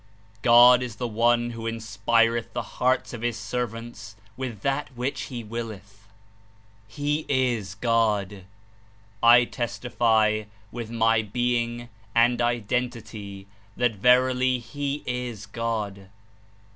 God 0.41 0.81
is 0.81 0.95
the 0.95 1.07
One 1.07 1.51
who 1.51 1.67
inspireth 1.67 2.53
the 2.53 2.63
hearts 2.81 3.13
of 3.13 3.21
His 3.21 3.37
ser 3.37 3.67
vants 3.67 4.15
with 4.35 4.61
that 4.61 4.89
zihich 4.95 5.27
he 5.27 5.43
willeth! 5.43 6.07
He 6.87 7.23
Is 7.29 7.75
God! 7.75 8.45
I 9.21 9.45
testify 9.45 10.45
with 10.71 10.89
my 10.89 11.21
being 11.21 11.89
and 12.15 12.41
Identity 12.41 13.45
that 13.77 13.93
verily 13.95 14.57
He 14.57 15.03
Is 15.05 15.45
God. 15.45 16.09